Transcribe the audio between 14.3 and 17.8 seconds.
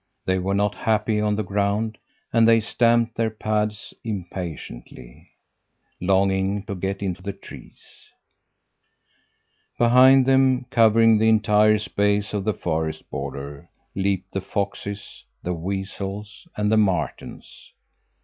the foxes, the weasels, and the martens.